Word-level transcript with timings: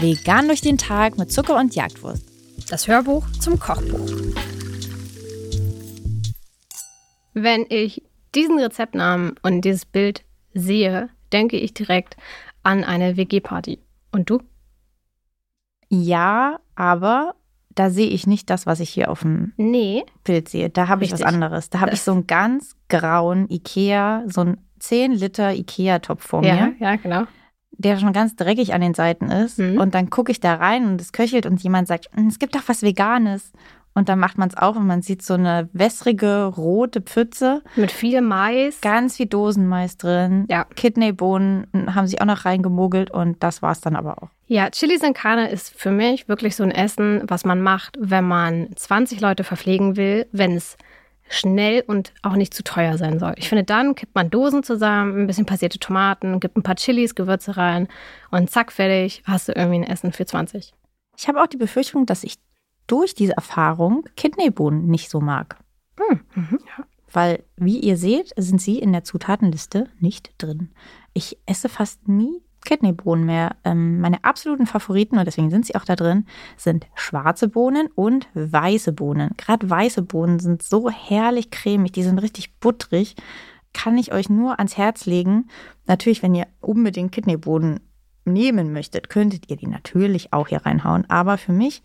Vegan 0.00 0.46
durch 0.46 0.60
den 0.60 0.78
Tag 0.78 1.18
mit 1.18 1.32
Zucker 1.32 1.56
und 1.58 1.74
Jagdwurst. 1.74 2.22
Das 2.70 2.86
Hörbuch 2.86 3.26
zum 3.40 3.58
Kochbuch. 3.58 4.10
Wenn 7.32 7.66
ich 7.68 8.02
diesen 8.34 8.58
Rezeptnamen 8.58 9.34
und 9.42 9.62
dieses 9.62 9.84
Bild 9.84 10.24
sehe, 10.54 11.08
denke 11.32 11.58
ich 11.58 11.74
direkt 11.74 12.16
an 12.62 12.84
eine 12.84 13.16
WG-Party. 13.16 13.78
Und 14.12 14.30
du? 14.30 14.42
Ja, 15.88 16.60
aber 16.74 17.34
da 17.76 17.90
sehe 17.90 18.08
ich 18.08 18.26
nicht 18.26 18.50
das, 18.50 18.66
was 18.66 18.80
ich 18.80 18.90
hier 18.90 19.10
auf 19.10 19.20
dem 19.20 19.52
Nee. 19.56 20.02
Bild 20.24 20.48
sehe. 20.48 20.68
Da 20.70 20.88
habe 20.88 21.04
ich 21.04 21.12
was 21.12 21.22
anderes. 21.22 21.70
Da 21.70 21.80
habe 21.80 21.92
ich 21.92 22.00
so 22.02 22.10
einen 22.12 22.26
ganz 22.26 22.74
grauen 22.88 23.48
Ikea, 23.48 24.24
so 24.26 24.40
einen 24.40 24.56
10 24.80 25.12
Liter 25.12 25.52
Ikea-Topf 25.54 26.26
vor 26.26 26.42
Ja, 26.44 26.54
mir, 26.68 26.74
ja, 26.80 26.96
genau. 26.96 27.22
der 27.72 27.98
schon 27.98 28.12
ganz 28.12 28.34
dreckig 28.36 28.74
an 28.74 28.80
den 28.80 28.94
Seiten 28.94 29.30
ist. 29.30 29.58
Mhm. 29.58 29.78
Und 29.78 29.94
dann 29.94 30.10
gucke 30.10 30.32
ich 30.32 30.40
da 30.40 30.54
rein 30.54 30.86
und 30.86 31.00
es 31.00 31.12
köchelt 31.12 31.46
und 31.46 31.62
jemand 31.62 31.86
sagt, 31.88 32.08
"Mm, 32.16 32.26
es 32.28 32.38
gibt 32.38 32.54
doch 32.56 32.62
was 32.66 32.82
Veganes. 32.82 33.52
Und 33.96 34.10
dann 34.10 34.18
macht 34.18 34.36
man 34.36 34.50
es 34.50 34.56
auf 34.58 34.76
und 34.76 34.86
man 34.86 35.00
sieht 35.00 35.22
so 35.22 35.32
eine 35.34 35.70
wässrige, 35.72 36.44
rote 36.44 37.00
Pfütze. 37.00 37.62
Mit 37.76 37.90
viel 37.90 38.20
Mais. 38.20 38.82
Ganz 38.82 39.16
viel 39.16 39.24
Dosenmais 39.24 39.96
drin. 39.96 40.44
Ja. 40.50 40.64
Kidneybohnen 40.64 41.66
haben 41.94 42.06
sie 42.06 42.20
auch 42.20 42.26
noch 42.26 42.44
reingemogelt 42.44 43.10
und 43.10 43.42
das 43.42 43.62
war 43.62 43.72
es 43.72 43.80
dann 43.80 43.96
aber 43.96 44.22
auch. 44.22 44.28
Ja, 44.48 44.68
Chili 44.68 44.98
sin 44.98 45.14
Carne 45.14 45.48
ist 45.48 45.72
für 45.74 45.90
mich 45.90 46.28
wirklich 46.28 46.56
so 46.56 46.62
ein 46.62 46.72
Essen, 46.72 47.22
was 47.26 47.46
man 47.46 47.62
macht, 47.62 47.96
wenn 47.98 48.24
man 48.24 48.68
20 48.76 49.22
Leute 49.22 49.44
verpflegen 49.44 49.96
will, 49.96 50.26
wenn 50.30 50.56
es 50.56 50.76
schnell 51.30 51.82
und 51.86 52.12
auch 52.20 52.36
nicht 52.36 52.52
zu 52.52 52.64
teuer 52.64 52.98
sein 52.98 53.18
soll. 53.18 53.32
Ich 53.38 53.48
finde, 53.48 53.64
dann 53.64 53.94
kippt 53.94 54.14
man 54.14 54.28
Dosen 54.28 54.62
zusammen, 54.62 55.22
ein 55.22 55.26
bisschen 55.26 55.46
passierte 55.46 55.78
Tomaten, 55.78 56.38
gibt 56.38 56.58
ein 56.58 56.62
paar 56.62 56.76
Chilis, 56.76 57.14
Gewürze 57.14 57.56
rein 57.56 57.88
und 58.30 58.50
zack, 58.50 58.72
fertig, 58.72 59.22
hast 59.24 59.48
du 59.48 59.52
irgendwie 59.52 59.78
ein 59.78 59.90
Essen 59.90 60.12
für 60.12 60.26
20. 60.26 60.74
Ich 61.16 61.28
habe 61.28 61.42
auch 61.42 61.46
die 61.46 61.56
Befürchtung, 61.56 62.04
dass 62.04 62.24
ich 62.24 62.36
durch 62.86 63.14
diese 63.14 63.36
Erfahrung 63.36 64.04
Kidneybohnen 64.16 64.86
nicht 64.86 65.10
so 65.10 65.20
mag. 65.20 65.58
Hm, 65.98 66.20
mhm, 66.34 66.58
ja. 66.78 66.84
Weil, 67.12 67.44
wie 67.56 67.78
ihr 67.78 67.96
seht, 67.96 68.32
sind 68.36 68.60
sie 68.60 68.78
in 68.78 68.92
der 68.92 69.04
Zutatenliste 69.04 69.88
nicht 70.00 70.32
drin. 70.38 70.70
Ich 71.14 71.38
esse 71.46 71.68
fast 71.68 72.08
nie 72.08 72.42
Kidneybohnen 72.66 73.24
mehr. 73.24 73.56
Ähm, 73.64 74.00
meine 74.00 74.22
absoluten 74.24 74.66
Favoriten, 74.66 75.16
und 75.16 75.24
deswegen 75.24 75.50
sind 75.50 75.64
sie 75.64 75.76
auch 75.76 75.84
da 75.84 75.96
drin, 75.96 76.26
sind 76.58 76.86
schwarze 76.94 77.48
Bohnen 77.48 77.88
und 77.94 78.28
weiße 78.34 78.92
Bohnen. 78.92 79.30
Gerade 79.38 79.70
weiße 79.70 80.02
Bohnen 80.02 80.40
sind 80.40 80.62
so 80.62 80.90
herrlich 80.90 81.50
cremig, 81.50 81.92
die 81.92 82.02
sind 82.02 82.18
richtig 82.18 82.58
butterig. 82.58 83.16
Kann 83.72 83.96
ich 83.96 84.12
euch 84.12 84.28
nur 84.28 84.58
ans 84.58 84.76
Herz 84.76 85.06
legen. 85.06 85.48
Natürlich, 85.86 86.22
wenn 86.22 86.34
ihr 86.34 86.46
unbedingt 86.60 87.12
Kidneybohnen 87.12 87.80
nehmen 88.26 88.72
möchtet, 88.72 89.08
könntet 89.08 89.50
ihr 89.50 89.56
die 89.56 89.66
natürlich 89.66 90.32
auch 90.32 90.48
hier 90.48 90.64
reinhauen. 90.66 91.08
Aber 91.08 91.38
für 91.38 91.52
mich 91.52 91.82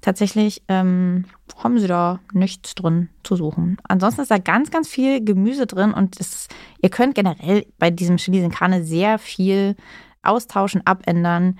tatsächlich 0.00 0.62
ähm, 0.68 1.24
haben 1.56 1.78
sie 1.78 1.86
da 1.86 2.20
nichts 2.32 2.74
drin 2.74 3.08
zu 3.22 3.36
suchen. 3.36 3.78
Ansonsten 3.88 4.22
ist 4.22 4.30
da 4.30 4.38
ganz, 4.38 4.70
ganz 4.70 4.88
viel 4.88 5.24
Gemüse 5.24 5.66
drin 5.66 5.92
und 5.94 6.20
das, 6.20 6.48
ihr 6.82 6.90
könnt 6.90 7.14
generell 7.14 7.66
bei 7.78 7.90
diesem 7.90 8.18
Chili 8.18 8.46
sehr 8.82 9.18
viel 9.18 9.76
austauschen, 10.22 10.86
abändern. 10.86 11.58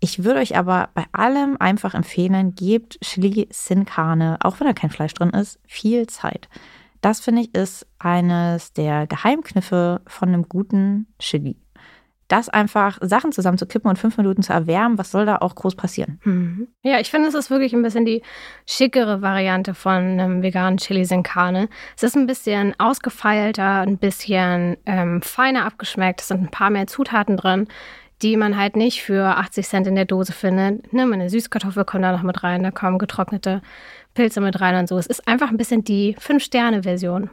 Ich 0.00 0.24
würde 0.24 0.40
euch 0.40 0.56
aber 0.56 0.90
bei 0.94 1.04
allem 1.12 1.56
einfach 1.58 1.94
empfehlen, 1.94 2.54
gebt 2.54 2.98
Chili 3.00 3.48
sin 3.50 3.86
Carne, 3.86 4.36
auch 4.40 4.60
wenn 4.60 4.66
da 4.66 4.72
kein 4.74 4.90
Fleisch 4.90 5.14
drin 5.14 5.30
ist, 5.30 5.58
viel 5.66 6.06
Zeit. 6.06 6.48
Das 7.00 7.20
finde 7.20 7.42
ich 7.42 7.54
ist 7.54 7.86
eines 7.98 8.72
der 8.72 9.06
Geheimkniffe 9.06 10.02
von 10.06 10.28
einem 10.28 10.48
guten 10.48 11.06
Chili. 11.18 11.56
Das 12.28 12.48
einfach 12.48 12.98
Sachen 13.02 13.30
zusammenzukippen 13.30 13.88
und 13.88 13.98
fünf 13.98 14.16
Minuten 14.16 14.42
zu 14.42 14.52
erwärmen, 14.52 14.98
was 14.98 15.10
soll 15.12 15.26
da 15.26 15.36
auch 15.38 15.54
groß 15.54 15.76
passieren? 15.76 16.20
Mhm. 16.24 16.68
Ja, 16.82 16.98
ich 16.98 17.10
finde, 17.10 17.28
es 17.28 17.34
ist 17.34 17.50
wirklich 17.50 17.72
ein 17.72 17.82
bisschen 17.82 18.04
die 18.04 18.22
schickere 18.66 19.22
Variante 19.22 19.74
von 19.74 19.92
einem 19.92 20.42
veganen 20.42 20.78
Chili 20.78 21.04
sin 21.04 21.22
Carne. 21.22 21.68
Es 21.96 22.02
ist 22.02 22.16
ein 22.16 22.26
bisschen 22.26 22.74
ausgefeilter, 22.78 23.80
ein 23.80 23.98
bisschen 23.98 24.76
ähm, 24.86 25.22
feiner 25.22 25.66
abgeschmeckt. 25.66 26.20
Es 26.20 26.28
sind 26.28 26.42
ein 26.42 26.50
paar 26.50 26.70
mehr 26.70 26.86
Zutaten 26.86 27.36
drin, 27.36 27.68
die 28.22 28.36
man 28.36 28.56
halt 28.56 28.76
nicht 28.76 29.02
für 29.02 29.36
80 29.36 29.66
Cent 29.66 29.86
in 29.86 29.94
der 29.94 30.04
Dose 30.04 30.32
findet. 30.32 30.92
Ne, 30.92 31.02
eine 31.02 31.30
Süßkartoffel 31.30 31.84
kommt 31.84 32.04
da 32.04 32.12
noch 32.12 32.22
mit 32.22 32.42
rein, 32.42 32.62
da 32.62 32.70
kommen 32.70 32.98
getrocknete 32.98 33.62
Pilze 34.14 34.40
mit 34.40 34.60
rein 34.60 34.76
und 34.76 34.88
so. 34.88 34.98
Es 34.98 35.06
ist 35.06 35.28
einfach 35.28 35.50
ein 35.50 35.58
bisschen 35.58 35.84
die 35.84 36.16
Fünf-Sterne-Version. 36.18 37.30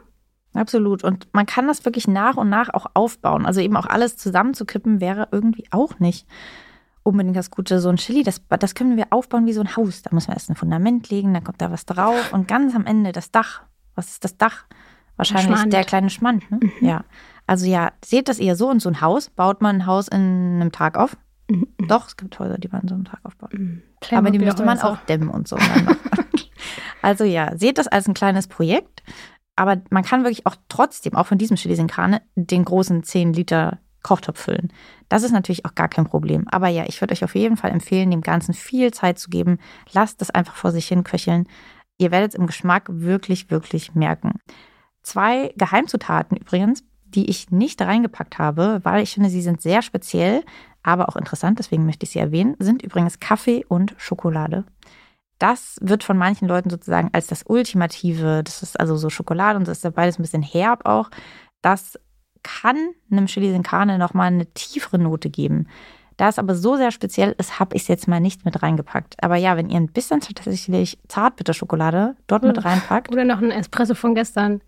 Absolut. 0.54 1.04
Und 1.04 1.28
man 1.32 1.46
kann 1.46 1.66
das 1.66 1.84
wirklich 1.84 2.08
nach 2.08 2.36
und 2.36 2.48
nach 2.48 2.72
auch 2.72 2.86
aufbauen. 2.94 3.44
Also 3.44 3.60
eben 3.60 3.76
auch 3.76 3.86
alles 3.86 4.16
zusammenzukippen 4.16 5.00
wäre 5.00 5.28
irgendwie 5.32 5.66
auch 5.70 5.98
nicht 5.98 6.26
unbedingt 7.02 7.36
das 7.36 7.50
Gute. 7.50 7.80
So 7.80 7.88
ein 7.88 7.96
Chili, 7.96 8.22
das, 8.22 8.40
das 8.48 8.74
können 8.74 8.96
wir 8.96 9.08
aufbauen 9.10 9.46
wie 9.46 9.52
so 9.52 9.60
ein 9.60 9.76
Haus. 9.76 10.02
Da 10.02 10.10
muss 10.12 10.26
man 10.26 10.36
erst 10.36 10.50
ein 10.50 10.56
Fundament 10.56 11.10
legen, 11.10 11.34
dann 11.34 11.44
kommt 11.44 11.60
da 11.60 11.70
was 11.70 11.86
drauf 11.86 12.32
und 12.32 12.48
ganz 12.48 12.74
am 12.74 12.86
Ende 12.86 13.12
das 13.12 13.30
Dach. 13.30 13.62
Was 13.94 14.08
ist 14.08 14.24
das 14.24 14.36
Dach? 14.36 14.64
Wahrscheinlich 15.16 15.56
Schmand. 15.56 15.72
der 15.72 15.84
kleine 15.84 16.10
Schmand. 16.10 16.50
Ne? 16.50 16.60
Ja. 16.80 17.04
Also 17.46 17.66
ja, 17.66 17.92
seht 18.04 18.28
das 18.28 18.38
eher 18.38 18.56
so 18.56 18.68
und 18.68 18.80
so 18.80 18.88
ein 18.88 19.00
Haus. 19.00 19.30
Baut 19.30 19.60
man 19.60 19.76
ein 19.76 19.86
Haus 19.86 20.08
in 20.08 20.60
einem 20.60 20.72
Tag 20.72 20.96
auf? 20.96 21.16
Doch, 21.88 22.08
es 22.08 22.16
gibt 22.16 22.38
Häuser, 22.38 22.58
die 22.58 22.68
man 22.68 22.82
in 22.82 22.88
so 22.88 22.94
einem 22.94 23.04
Tag 23.04 23.20
aufbauen. 23.22 23.82
Aber 24.10 24.30
die 24.30 24.38
müsste 24.38 24.64
man 24.64 24.80
auch 24.80 24.96
dämmen 25.04 25.28
und 25.28 25.46
so. 25.46 25.56
also 27.02 27.24
ja, 27.24 27.56
seht 27.56 27.78
das 27.78 27.86
als 27.86 28.08
ein 28.08 28.14
kleines 28.14 28.48
Projekt. 28.48 28.93
Aber 29.56 29.80
man 29.90 30.02
kann 30.02 30.24
wirklich 30.24 30.46
auch 30.46 30.56
trotzdem, 30.68 31.14
auch 31.14 31.26
von 31.26 31.38
diesem 31.38 31.56
Chili 31.56 31.76
den 31.76 32.64
großen 32.64 33.02
10 33.04 33.32
Liter 33.32 33.78
Kochtopf 34.02 34.40
füllen. 34.40 34.72
Das 35.08 35.24
ist 35.24 35.32
natürlich 35.32 35.64
auch 35.64 35.74
gar 35.74 35.88
kein 35.88 36.04
Problem. 36.04 36.46
Aber 36.48 36.68
ja, 36.68 36.84
ich 36.86 37.00
würde 37.00 37.12
euch 37.12 37.24
auf 37.24 37.34
jeden 37.34 37.56
Fall 37.56 37.72
empfehlen, 37.72 38.10
dem 38.10 38.20
Ganzen 38.20 38.54
viel 38.54 38.92
Zeit 38.92 39.18
zu 39.18 39.30
geben. 39.30 39.58
Lasst 39.92 40.22
es 40.22 40.30
einfach 40.30 40.54
vor 40.54 40.70
sich 40.70 40.86
hin 40.86 41.02
köcheln. 41.02 41.48
Ihr 41.98 42.10
werdet 42.10 42.32
es 42.32 42.38
im 42.38 42.46
Geschmack 42.46 42.84
wirklich, 42.88 43.50
wirklich 43.50 43.94
merken. 43.94 44.38
Zwei 45.02 45.52
Geheimzutaten 45.56 46.36
übrigens, 46.36 46.84
die 47.04 47.30
ich 47.30 47.50
nicht 47.50 47.80
reingepackt 47.80 48.38
habe, 48.38 48.80
weil 48.82 49.02
ich 49.02 49.14
finde, 49.14 49.30
sie 49.30 49.42
sind 49.42 49.60
sehr 49.60 49.82
speziell, 49.82 50.44
aber 50.82 51.08
auch 51.08 51.16
interessant, 51.16 51.58
deswegen 51.58 51.86
möchte 51.86 52.04
ich 52.04 52.10
sie 52.10 52.18
erwähnen, 52.18 52.56
sind 52.58 52.82
übrigens 52.82 53.20
Kaffee 53.20 53.64
und 53.66 53.94
Schokolade. 53.96 54.64
Das 55.38 55.76
wird 55.80 56.04
von 56.04 56.16
manchen 56.16 56.46
Leuten 56.48 56.70
sozusagen 56.70 57.10
als 57.12 57.26
das 57.26 57.42
Ultimative, 57.46 58.42
das 58.44 58.62
ist 58.62 58.78
also 58.78 58.96
so 58.96 59.10
Schokolade 59.10 59.58
und 59.58 59.66
das 59.68 59.78
ist 59.78 59.84
ja 59.84 59.90
beides 59.90 60.18
ein 60.18 60.22
bisschen 60.22 60.42
herb 60.42 60.86
auch. 60.86 61.10
Das 61.62 61.98
kann 62.42 62.76
einem 63.10 63.26
Chili 63.26 63.50
sin 63.50 63.62
Carne 63.62 63.98
nochmal 63.98 64.28
eine 64.28 64.46
tiefere 64.52 64.98
Note 64.98 65.30
geben. 65.30 65.66
Da 66.16 66.28
es 66.28 66.38
aber 66.38 66.54
so 66.54 66.76
sehr 66.76 66.92
speziell 66.92 67.34
ist, 67.38 67.58
habe 67.58 67.74
ich 67.74 67.82
es 67.82 67.88
jetzt 67.88 68.06
mal 68.06 68.20
nicht 68.20 68.44
mit 68.44 68.62
reingepackt. 68.62 69.16
Aber 69.22 69.34
ja, 69.36 69.56
wenn 69.56 69.68
ihr 69.70 69.76
ein 69.78 69.88
bisschen 69.90 70.20
tatsächlich 70.20 70.98
Zartbitterschokolade 71.08 72.14
dort 72.28 72.44
mit 72.44 72.56
Hm. 72.56 72.62
reinpackt, 72.62 73.12
Oder 73.12 73.24
noch 73.24 73.42
ein 73.42 73.50
Espresso 73.50 73.94
von 73.94 74.14
gestern. 74.14 74.60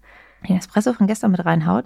den 0.49 0.57
Espresso 0.59 0.93
von 0.93 1.07
gestern 1.07 1.31
mit 1.31 1.45
reinhaut, 1.45 1.85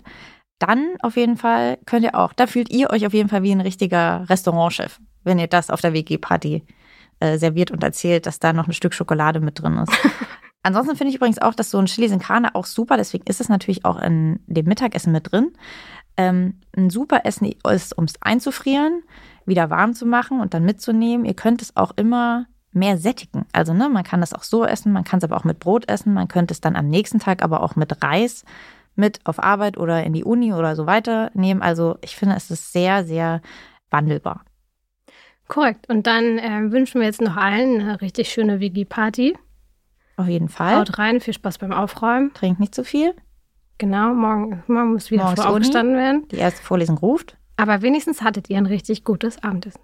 dann 0.58 0.86
auf 1.02 1.16
jeden 1.16 1.36
Fall 1.36 1.78
könnt 1.86 2.04
ihr 2.04 2.14
auch, 2.14 2.32
da 2.32 2.46
fühlt 2.46 2.70
ihr 2.70 2.90
euch 2.90 3.06
auf 3.06 3.12
jeden 3.12 3.28
Fall 3.28 3.42
wie 3.42 3.52
ein 3.52 3.60
richtiger 3.60 4.28
Restaurantchef, 4.30 4.98
wenn 5.24 5.38
ihr 5.38 5.46
das 5.46 5.70
auf 5.70 5.80
der 5.80 5.92
WG-Party 5.92 6.64
äh, 7.20 7.38
serviert 7.38 7.70
und 7.70 7.82
erzählt, 7.82 8.26
dass 8.26 8.40
da 8.40 8.52
noch 8.52 8.66
ein 8.66 8.72
Stück 8.72 8.94
Schokolade 8.94 9.40
mit 9.40 9.62
drin 9.62 9.78
ist. 9.78 9.92
Ansonsten 10.62 10.96
finde 10.96 11.10
ich 11.10 11.16
übrigens 11.16 11.40
auch, 11.40 11.54
dass 11.54 11.70
so 11.70 11.78
ein 11.78 11.86
Chili 11.86 12.08
sin 12.08 12.18
Carne 12.18 12.54
auch 12.54 12.66
super, 12.66 12.96
deswegen 12.96 13.24
ist 13.26 13.40
es 13.40 13.48
natürlich 13.48 13.84
auch 13.84 14.00
in 14.00 14.40
dem 14.46 14.66
Mittagessen 14.66 15.12
mit 15.12 15.32
drin. 15.32 15.52
Ähm, 16.16 16.60
ein 16.76 16.90
super 16.90 17.22
Essen 17.24 17.50
ist, 17.70 17.96
um 17.96 18.04
es 18.04 18.20
einzufrieren, 18.20 19.02
wieder 19.46 19.70
warm 19.70 19.94
zu 19.94 20.04
machen 20.04 20.40
und 20.40 20.52
dann 20.52 20.64
mitzunehmen. 20.64 21.24
Ihr 21.24 21.34
könnt 21.34 21.62
es 21.62 21.76
auch 21.76 21.92
immer 21.96 22.46
mehr 22.72 22.98
sättigen. 22.98 23.46
Also 23.52 23.72
ne, 23.72 23.88
man 23.88 24.04
kann 24.04 24.20
das 24.20 24.34
auch 24.34 24.42
so 24.42 24.64
essen, 24.64 24.92
man 24.92 25.04
kann 25.04 25.18
es 25.18 25.24
aber 25.24 25.36
auch 25.36 25.44
mit 25.44 25.58
Brot 25.58 25.88
essen, 25.88 26.12
man 26.12 26.28
könnte 26.28 26.52
es 26.52 26.60
dann 26.60 26.76
am 26.76 26.88
nächsten 26.88 27.18
Tag 27.18 27.42
aber 27.42 27.62
auch 27.62 27.74
mit 27.74 28.02
Reis 28.02 28.44
mit 28.96 29.20
auf 29.24 29.42
Arbeit 29.42 29.78
oder 29.78 30.04
in 30.04 30.12
die 30.12 30.24
Uni 30.24 30.52
oder 30.52 30.76
so 30.76 30.86
weiter 30.86 31.30
nehmen. 31.34 31.62
Also 31.62 31.96
ich 32.02 32.16
finde, 32.16 32.36
es 32.36 32.50
ist 32.50 32.72
sehr, 32.72 33.04
sehr 33.04 33.40
wandelbar. 33.90 34.44
Korrekt. 35.50 35.88
Und 35.88 36.06
dann 36.06 36.38
äh, 36.38 36.70
wünschen 36.70 37.00
wir 37.00 37.08
jetzt 37.08 37.20
noch 37.20 37.36
allen 37.36 37.80
eine 37.80 38.00
richtig 38.00 38.30
schöne 38.30 38.60
WG-Party. 38.60 39.36
Auf 40.16 40.28
jeden 40.28 40.48
Fall. 40.48 40.76
Haut 40.76 40.96
rein, 40.96 41.20
viel 41.20 41.34
Spaß 41.34 41.58
beim 41.58 41.72
Aufräumen. 41.72 42.32
Trinkt 42.32 42.60
nicht 42.60 42.74
zu 42.74 42.84
viel. 42.84 43.14
Genau, 43.76 44.14
morgen, 44.14 44.62
morgen 44.68 44.92
muss 44.92 45.10
wieder 45.10 45.24
Morgens 45.24 45.40
früh 45.40 45.48
aufgestanden 45.48 45.96
werden. 45.96 46.28
Die 46.28 46.36
erste 46.36 46.62
Vorlesung 46.62 46.98
ruft. 46.98 47.36
Aber 47.56 47.82
wenigstens 47.82 48.22
hattet 48.22 48.48
ihr 48.48 48.58
ein 48.58 48.66
richtig 48.66 49.04
gutes 49.04 49.42
Abendessen. 49.42 49.80